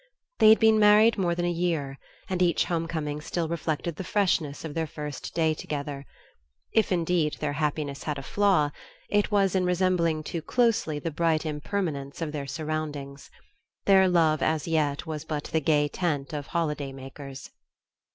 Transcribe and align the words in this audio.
They 0.39 0.49
had 0.49 0.59
been 0.59 0.79
married 0.79 1.19
more 1.19 1.35
than 1.35 1.45
a 1.45 1.51
year, 1.51 1.99
and 2.27 2.41
each 2.41 2.63
home 2.65 2.87
coming 2.87 3.21
still 3.21 3.47
reflected 3.47 3.97
the 3.97 4.03
freshness 4.03 4.65
of 4.65 4.73
their 4.73 4.87
first 4.87 5.35
day 5.35 5.53
together. 5.53 6.07
If, 6.71 6.91
indeed, 6.91 7.35
their 7.39 7.53
happiness 7.53 8.01
had 8.01 8.17
a 8.17 8.23
flaw, 8.23 8.71
it 9.09 9.29
was 9.29 9.53
in 9.53 9.63
resembling 9.63 10.23
too 10.23 10.41
closely 10.41 10.97
the 10.97 11.11
bright 11.11 11.45
impermanence 11.45 12.19
of 12.19 12.31
their 12.31 12.47
surroundings. 12.47 13.29
Their 13.85 14.07
love 14.07 14.41
as 14.41 14.67
yet 14.67 15.05
was 15.05 15.23
but 15.23 15.43
the 15.43 15.61
gay 15.61 15.87
tent 15.87 16.33
of 16.33 16.47
holiday 16.47 16.91
makers. 16.91 17.51